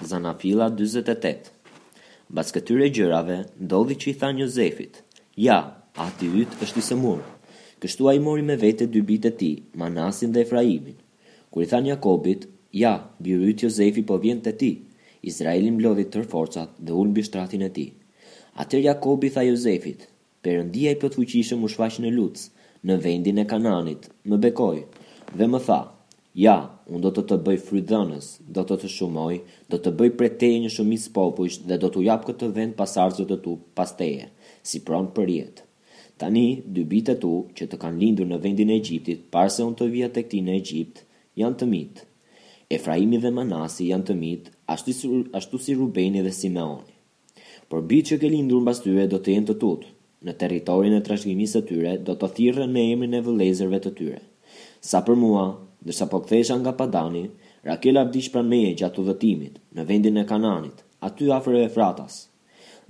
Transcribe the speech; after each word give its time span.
Zanafila 0.00 0.70
28 0.72 1.52
Bas 2.32 2.52
këtyre 2.56 2.86
gjërave, 2.94 3.36
ndodhi 3.60 3.96
që 4.00 4.08
i 4.10 4.14
tha 4.22 4.30
një 4.38 4.46
zefit, 4.54 5.00
ja, 5.36 5.58
ati 6.04 6.28
ytë 6.44 6.60
është 6.64 6.80
i 6.80 6.84
sëmurë. 6.86 7.24
Kështu 7.82 8.08
a 8.08 8.14
i 8.16 8.20
mori 8.24 8.44
me 8.46 8.56
vete 8.60 8.86
dy 8.94 9.02
bitë 9.10 9.32
e 9.32 9.36
ti, 9.42 9.50
Manasin 9.82 10.32
dhe 10.32 10.44
Efraimin. 10.46 10.96
Kur 11.52 11.64
i 11.64 11.68
tha 11.72 11.82
Jakobit, 11.84 12.46
ja, 12.84 12.94
birut 13.18 13.64
Jozefi 13.66 14.04
po 14.10 14.16
vjen 14.24 14.40
të 14.44 14.54
ti, 14.62 14.70
Izraelin 15.30 15.76
blodhi 15.80 16.06
tër 16.12 16.24
forcat 16.32 16.72
dhe 16.80 16.96
unë 17.02 17.16
bishtratin 17.18 17.66
e 17.68 17.70
ti. 17.76 17.86
Atër 18.62 18.86
Jakobi 18.88 19.32
tha 19.34 19.44
Jozefit, 19.48 20.06
përëndia 20.44 20.96
i 20.96 21.00
fuqishëm 21.02 21.64
u 21.64 21.68
shfaqë 21.74 22.06
në 22.06 22.14
lutës, 22.16 22.46
në 22.88 22.96
vendin 23.04 23.42
e 23.44 23.48
kananit, 23.52 24.08
më 24.24 24.40
bekoj, 24.46 24.76
dhe 25.36 25.50
më 25.52 25.60
tha, 25.68 25.80
Ja, 26.34 26.78
unë 26.86 27.00
do 27.02 27.10
të 27.16 27.22
të 27.26 27.36
bëj 27.46 27.56
frydhënës, 27.68 28.26
do 28.54 28.62
të 28.66 28.76
të 28.84 28.88
shumoj, 28.96 29.40
do 29.72 29.78
të 29.82 29.90
bëj 29.98 30.10
për 30.18 30.28
teje 30.38 30.58
një 30.62 30.68
shumis 30.70 31.08
popujsh 31.10 31.56
dhe 31.66 31.78
do 31.82 31.88
të 31.90 32.04
japë 32.06 32.28
këtë 32.30 32.48
vend 32.58 32.74
pasarëzët 32.78 33.28
të 33.32 33.38
tu 33.46 33.54
pas 33.74 33.90
teje, 33.98 34.28
si 34.62 34.78
pronë 34.86 35.10
për 35.16 35.30
jetë. 35.34 35.64
Tani, 36.20 36.44
dy 36.66 36.84
bitë 36.86 37.16
tu 37.24 37.32
që 37.58 37.66
të 37.72 37.76
kanë 37.82 37.98
lindur 38.02 38.26
në 38.30 38.38
vendin 38.44 38.70
e 38.70 38.76
Egjiptit, 38.78 39.24
parëse 39.34 39.64
unë 39.66 39.76
të 39.80 39.86
vija 39.94 40.08
të 40.14 40.22
këti 40.26 40.40
në 40.46 40.54
Egjipt, 40.60 41.02
janë 41.42 41.58
të 41.62 41.66
mitë. 41.72 42.04
Efraimi 42.70 43.18
dhe 43.24 43.30
Manasi 43.34 43.88
janë 43.88 44.04
të 44.04 44.14
mitë, 44.20 44.50
ashtu, 44.70 44.92
si, 44.94 45.10
ashtu 45.34 45.58
si 45.58 45.74
Rubeni 45.74 46.22
dhe 46.22 46.30
Simeoni. 46.36 46.94
Por 47.70 47.82
bitë 47.90 48.12
që 48.12 48.20
ke 48.22 48.30
lindur 48.30 48.60
në 48.62 48.68
bastyre, 48.70 49.08
do 49.10 49.18
të 49.18 49.34
jenë 49.34 49.48
të 49.50 49.56
tutë, 49.64 49.90
në 50.28 50.36
territorin 50.44 50.94
e 50.94 51.02
trashgjimis 51.08 51.56
të 51.56 51.64
tyre 51.72 51.96
do 52.06 52.14
të 52.14 52.30
thirë 52.38 52.68
në 52.70 52.86
emrin 52.92 53.18
e 53.18 53.24
vëlezërve 53.26 53.82
të 53.88 53.92
tyre. 54.02 54.22
Sa 54.84 55.00
për 55.06 55.16
mua, 55.24 55.46
Ndërsa 55.84 56.06
po 56.12 56.18
këthesha 56.24 56.54
nga 56.60 56.72
padani, 56.78 57.22
Rakela 57.64 58.02
vdish 58.08 58.30
pran 58.32 58.48
meje 58.48 58.72
gjatë 58.80 59.00
u 59.00 59.02
dhëtimit 59.06 59.56
në 59.76 59.84
vendin 59.88 60.18
e 60.20 60.22
kananit, 60.28 60.78
aty 61.08 61.26
afër 61.36 61.56
e 61.60 61.66
fratas, 61.74 62.14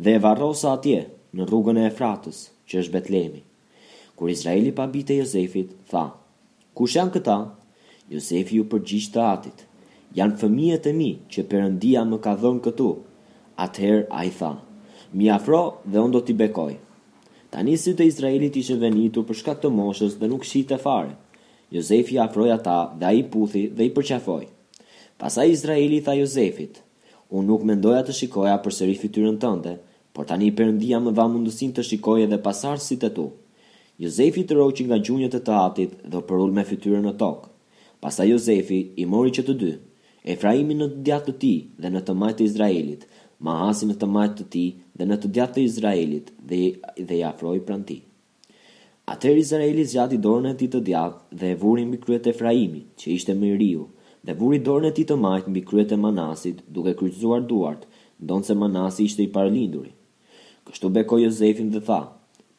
dhe 0.03 0.11
e 0.17 0.21
varrosa 0.23 0.73
atje 0.77 0.99
në 1.35 1.47
rrugën 1.51 1.79
e 1.83 1.89
e 1.91 2.33
që 2.71 2.75
është 2.83 2.93
Betlemi. 2.95 3.41
Kur 4.15 4.31
Izraeli 4.31 4.71
pa 4.79 4.87
bite 4.95 5.17
Josefit, 5.17 5.75
tha, 5.91 6.05
ku 6.75 6.87
janë 6.87 7.15
këta? 7.17 7.37
Josefi 8.15 8.57
ju 8.61 8.67
përgjigj 8.73 9.09
të 9.15 9.21
atit, 9.27 9.67
janë 10.15 10.39
fëmijet 10.43 10.87
e 10.87 10.93
mi 11.01 11.11
që 11.33 11.47
përëndia 11.51 12.05
më 12.11 12.19
ka 12.25 12.37
dhënë 12.43 12.63
këtu, 12.67 12.89
atëherë 13.67 14.07
a 14.07 14.21
i 14.29 14.31
tha, 14.39 14.53
mi 15.17 15.27
afro 15.39 15.61
dhe 15.87 16.07
do 16.15 16.21
t'i 16.23 16.37
bekoj. 16.45 16.73
Tanisit 17.51 17.99
e 18.01 18.07
Izraelit 18.13 18.55
ishe 18.63 18.79
venitur 18.87 19.27
për 19.27 19.41
shkak 19.43 19.59
të 19.63 19.75
moshës 19.81 20.15
dhe 20.23 20.31
nuk 20.31 20.47
shite 20.53 20.79
fare, 20.87 21.19
Jozefi 21.71 22.17
afroja 22.19 22.57
ta 22.59 22.79
dhe 22.99 23.07
a 23.07 23.13
i 23.19 23.23
puthi 23.33 23.61
dhe 23.79 23.85
i 23.87 23.91
përqafoj. 23.97 24.43
Pasa 25.23 25.45
Izraeli 25.51 26.01
tha 26.03 26.17
Jozefit, 26.19 26.81
unë 27.31 27.47
nuk 27.51 27.67
mendoja 27.69 28.01
të 28.09 28.17
shikoja 28.21 28.57
për 28.65 28.75
sëri 28.79 28.97
fityrën 29.03 29.37
tënde, 29.45 29.77
por 30.15 30.27
tani 30.31 30.49
i 30.51 30.55
përëndia 30.61 30.99
më 31.05 31.13
dha 31.19 31.27
mundusin 31.35 31.71
të 31.77 31.85
shikoj 31.91 32.25
edhe 32.25 32.41
pasarë 32.49 32.83
si 32.89 32.99
të 33.05 33.13
tu. 33.19 33.29
Jozefi 34.03 34.43
të 34.49 34.59
roqin 34.59 34.91
nga 34.91 34.99
gjunjët 35.07 35.39
e 35.39 35.43
të 35.47 35.61
atit 35.69 35.95
dhe 36.13 36.25
përull 36.31 36.57
me 36.59 36.67
fityrën 36.73 37.07
në 37.07 37.15
tokë. 37.23 37.49
Pasa 38.03 38.27
Jozefi 38.33 38.81
i 38.99 39.07
mori 39.15 39.31
që 39.39 39.47
të 39.49 39.57
dy, 39.63 39.71
Efraimin 40.35 40.83
në 40.83 40.91
të 40.95 41.03
djatë 41.09 41.29
të 41.35 41.39
ti 41.45 41.55
dhe 41.85 41.95
në 41.95 42.03
të 42.09 42.19
majtë 42.23 42.41
të 42.41 42.49
Izraelit, 42.51 43.07
ma 43.39 43.59
hasi 43.63 43.87
në 43.89 43.99
të 44.03 44.11
majtë 44.19 44.39
të 44.43 44.49
ti 44.57 44.67
dhe 44.99 45.07
në 45.13 45.21
të 45.23 45.33
djatë 45.39 45.55
të 45.59 45.67
Izraelit 45.71 46.35
dhe 46.51 47.15
i 47.21 47.27
afroj 47.35 47.59
pranti. 47.71 48.01
Atër 49.11 49.39
Izraeli 49.41 49.85
zgjati 49.91 50.17
dorën 50.25 50.51
e 50.53 50.57
tij 50.61 50.69
të 50.73 50.81
djathtë 50.89 51.37
dhe 51.39 51.47
e 51.53 51.57
vuri 51.63 51.85
mbi 51.87 51.99
kryet 52.05 52.27
e 52.29 52.33
Efraimit, 52.33 52.85
që 53.01 53.07
ishte 53.17 53.33
më 53.39 53.47
i 53.53 53.57
riu, 53.63 53.85
dhe 54.27 54.33
vuri 54.41 54.59
dorën 54.67 54.87
e 54.91 54.93
tij 54.97 55.07
të 55.09 55.17
majtë 55.25 55.51
mbi 55.51 55.63
kryet 55.71 55.95
e 55.97 55.97
Manasit, 56.05 56.59
duke 56.75 56.93
kryqëzuar 57.01 57.43
duart, 57.51 57.83
ndonse 58.25 58.55
Manasi 58.61 59.03
ishte 59.09 59.23
i 59.27 59.33
parlinduri. 59.37 59.91
Kështu 60.67 60.87
bekoi 60.97 61.25
Jozefin 61.25 61.73
dhe 61.75 61.81
tha: 61.89 62.01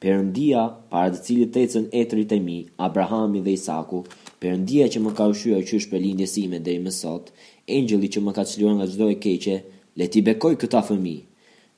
Perëndia, 0.03 0.63
para 0.91 1.13
të 1.13 1.21
cilit 1.25 1.53
të 1.53 1.61
ecën 1.63 1.85
etërit 2.01 2.35
e 2.37 2.41
mi, 2.47 2.57
Abrahami 2.87 3.39
dhe 3.47 3.55
Isaku, 3.55 4.01
Perëndia 4.43 4.89
që 4.91 4.99
më 5.05 5.11
ka 5.17 5.29
ushqyer 5.31 5.63
qysh 5.69 5.87
për 5.91 6.03
lindjes 6.03 6.35
dhe 6.53 6.59
deri 6.67 6.83
më 6.87 6.93
sot, 6.99 7.31
engjëlli 7.77 8.09
që 8.13 8.25
më 8.25 8.35
ka 8.37 8.43
çluar 8.51 8.75
nga 8.75 8.89
çdo 8.91 9.05
e 9.13 9.17
keqe, 9.23 9.57
le 9.97 10.05
ti 10.11 10.19
bekoj 10.27 10.55
këta 10.61 10.83
fëmijë. 10.89 11.23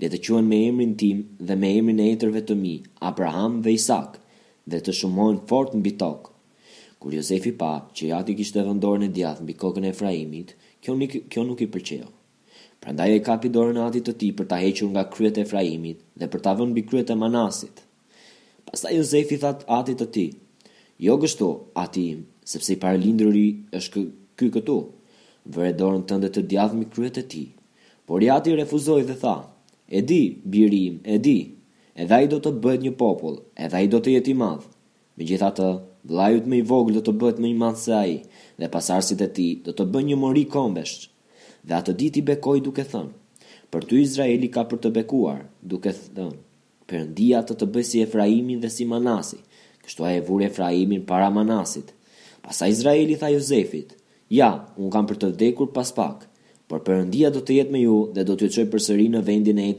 Le 0.02 0.08
të 0.10 0.18
quhen 0.26 0.48
me 0.50 0.58
emrin 0.70 0.96
tim 1.00 1.18
dhe 1.48 1.56
me 1.62 1.70
emrin 1.80 2.02
e 2.06 2.10
etërve 2.16 2.42
të 2.48 2.54
mi, 2.64 2.76
Abraham 3.10 3.54
dhe 3.66 3.72
Isak, 3.80 4.12
dhe 4.72 4.80
të 4.80 4.94
shumojnë 5.00 5.44
fort 5.50 5.74
mbi 5.78 5.92
tokë. 6.04 6.32
Kur 7.00 7.16
Jozefi 7.18 7.52
pa 7.60 7.72
që 7.96 8.08
jati 8.12 8.36
kishte 8.40 8.64
vendorë 8.64 9.02
në 9.04 9.10
djath 9.18 9.42
mbi 9.44 9.56
kokën 9.62 9.88
e 9.88 9.92
Efraimit, 9.94 10.54
kjo 10.82 10.96
nuk 11.00 11.16
kjo 11.32 11.44
nuk 11.48 11.62
i 11.62 11.68
pëlqeu. 11.74 12.08
Prandaj 12.84 13.12
e 13.18 13.24
kapi 13.28 13.52
dorën 13.56 13.80
e 13.80 13.84
atit 13.88 14.08
të 14.08 14.14
tij 14.20 14.32
për 14.38 14.48
ta 14.52 14.58
hequr 14.62 14.88
nga 14.92 15.04
kryet 15.16 15.38
e 15.40 15.44
Efraimit 15.48 16.00
dhe 16.20 16.30
për 16.32 16.44
ta 16.46 16.54
vënë 16.60 16.72
mbi 16.72 16.86
kryet 16.90 17.12
e 17.12 17.16
Manasit. 17.20 17.84
Pastaj 18.68 18.96
Jozefi 18.98 19.38
tha 19.42 19.52
atit 19.80 20.00
të 20.04 20.08
tij: 20.16 20.30
"Jo 21.06 21.18
gështu 21.24 21.48
ati 21.84 22.04
im, 22.14 22.22
sepse 22.52 22.74
i 22.74 22.80
paralindruri 22.84 23.48
është 23.80 24.00
ky 24.38 24.48
këtu. 24.56 24.78
Vëre 25.54 25.74
dorën 25.80 26.08
tënde 26.10 26.30
të 26.32 26.42
djath 26.52 26.76
mbi 26.76 26.86
kryet 26.94 27.18
e 27.22 27.26
tij." 27.32 27.48
Por 28.08 28.20
i 28.24 28.28
ati 28.38 28.56
refuzoi 28.56 29.04
dhe 29.10 29.16
tha: 29.24 29.36
"E 29.98 30.02
di, 30.10 30.24
biri 30.52 30.82
im, 30.88 30.98
e 31.04 31.18
di." 31.28 31.40
edhe 32.02 32.14
a 32.16 32.22
i 32.26 32.28
do 32.28 32.40
të 32.42 32.52
bët 32.64 32.82
një 32.84 32.92
popull, 32.98 33.36
edhe 33.64 33.78
a 33.78 33.82
i 33.82 33.88
do 33.94 34.00
të 34.04 34.14
jeti 34.18 34.34
madhë. 34.40 34.66
Me 35.18 35.26
gjitha 35.30 35.50
të, 35.58 35.68
blajut 36.10 36.46
me 36.50 36.58
i 36.60 36.64
voglë 36.72 36.96
do 36.98 37.04
të 37.06 37.14
bët 37.22 37.42
me 37.44 37.50
i 37.54 37.58
madhë 37.60 37.82
se 37.84 37.94
a 38.00 38.04
i, 38.14 38.20
dhe 38.62 38.70
pasarësit 38.76 39.22
e 39.22 39.28
ti 39.38 39.46
do 39.68 39.76
të 39.78 39.86
bët 39.94 40.08
një 40.10 40.18
mori 40.24 40.46
kombesht. 40.56 41.10
Dhe 41.64 41.78
atë 41.78 41.96
dit 42.02 42.18
i 42.18 42.24
bekoj 42.30 42.60
duke 42.66 42.86
thënë, 42.92 43.14
për 43.72 43.86
të 43.90 44.00
Izraeli 44.06 44.50
ka 44.56 44.64
për 44.72 44.82
të 44.86 44.94
bekuar, 44.98 45.44
duke 45.62 45.94
thënë, 46.18 46.40
për 46.90 47.06
ndia 47.12 47.44
të 47.48 47.60
të 47.62 47.70
bësi 47.78 48.02
Efraimin 48.08 48.62
dhe 48.66 48.72
si 48.74 48.86
Manasi, 48.90 49.38
kështu 49.86 50.04
a 50.10 50.14
e 50.18 50.22
vur 50.28 50.42
Efraimin 50.48 51.06
para 51.14 51.30
Manasit. 51.38 51.94
Pasa 52.44 52.68
Izraeli 52.74 53.16
tha 53.22 53.30
Jozefit, 53.36 53.94
ja, 54.34 54.50
unë 54.82 54.92
kam 54.92 55.08
për 55.08 55.20
të 55.22 55.30
vdekur 55.36 55.70
pas 55.78 55.94
pak, 55.96 56.26
por 56.68 56.82
për 56.84 57.06
ndia 57.08 57.30
do 57.32 57.40
të 57.46 57.60
jetë 57.62 57.72
me 57.78 57.84
ju 57.86 57.98
dhe 58.18 58.26
do 58.28 58.36
t'ju 58.36 58.50
çojë 58.58 58.72
përsëri 58.74 59.08
në 59.14 59.22
vendin 59.30 59.60
e 59.62 59.70
i 59.72 59.78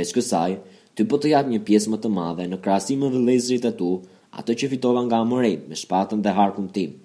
veç 0.00 0.12
kësaj, 0.16 0.50
ty 0.96 1.06
po 1.12 1.18
të 1.20 1.32
jap 1.34 1.50
një 1.52 1.60
pjesë 1.68 1.92
më 1.94 1.98
të 2.06 2.12
madhe 2.16 2.46
në 2.52 2.58
krahasim 2.64 3.04
me 3.04 3.12
vëllezërit 3.16 3.68
e 3.70 3.74
tu, 3.82 3.90
ato 4.42 4.58
që 4.62 4.72
fitova 4.74 5.04
nga 5.06 5.22
Amorejt 5.26 5.68
me 5.72 5.80
shpatën 5.84 6.26
dhe 6.28 6.36
harkun 6.40 6.72
tim. 6.78 7.01